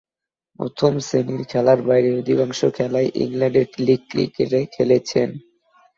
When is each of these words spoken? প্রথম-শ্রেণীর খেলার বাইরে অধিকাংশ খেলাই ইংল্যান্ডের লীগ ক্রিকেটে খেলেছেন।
প্রথম-শ্রেণীর 0.59 1.43
খেলার 1.45 1.79
বাইরে 1.81 2.09
অধিকাংশ 2.19 2.59
খেলাই 2.77 3.07
ইংল্যান্ডের 3.15 3.67
লীগ 3.79 4.01
ক্রিকেটে 4.09 4.59
খেলেছেন। 4.73 5.29